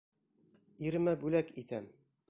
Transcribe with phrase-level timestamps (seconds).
[0.87, 1.91] Иремә бүләк итәм.